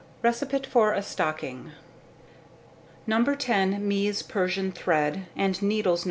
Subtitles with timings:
[0.23, 1.73] Receipt for a Stocking.
[3.05, 3.23] No.
[3.23, 5.99] 10 Mee's Persian thread, and needles No.